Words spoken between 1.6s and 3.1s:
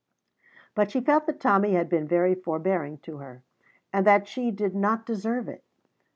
had been very forbearing